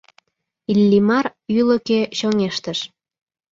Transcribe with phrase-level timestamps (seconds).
[0.71, 1.25] Иллимар
[1.57, 2.79] ӱлыкӧ чоҥештыш.